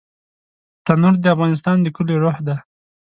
تنور 0.85 1.15
د 1.19 1.25
افغانستان 1.35 1.77
د 1.81 1.87
کليو 1.95 2.21
روح 2.23 2.37
دی 2.47 2.55